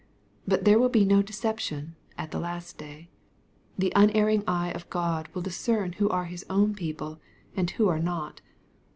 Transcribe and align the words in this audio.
But 0.47 0.65
there 0.65 0.79
will 0.79 0.89
be 0.89 1.05
no 1.05 1.21
deception 1.21 1.95
at 2.17 2.31
the 2.31 2.39
last 2.39 2.75
day. 2.79 3.11
The 3.77 3.93
unerring 3.95 4.43
eye 4.47 4.71
of 4.71 4.89
God 4.89 5.27
will 5.35 5.43
discern 5.43 5.91
who 5.91 6.09
are 6.09 6.25
His 6.25 6.43
own 6.49 6.73
people, 6.73 7.19
and 7.55 7.69
who 7.69 7.87
are 7.87 7.99
not. 7.99 8.41